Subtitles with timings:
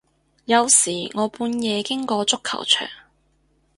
[0.45, 2.87] 有時我半夜經過足球場